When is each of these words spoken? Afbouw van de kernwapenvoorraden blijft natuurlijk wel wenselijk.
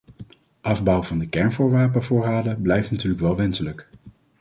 Afbouw 0.61 1.03
van 1.03 1.19
de 1.19 1.27
kernwapenvoorraden 1.27 2.61
blijft 2.61 2.91
natuurlijk 2.91 3.21
wel 3.21 3.35
wenselijk. 3.35 3.89